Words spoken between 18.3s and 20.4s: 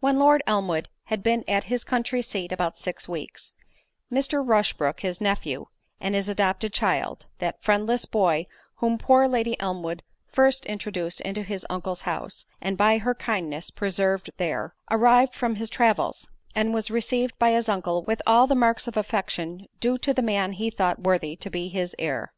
the marks of affection due to the